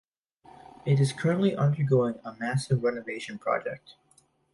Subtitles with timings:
[0.83, 3.93] It is currently undergoing a massive renovation project.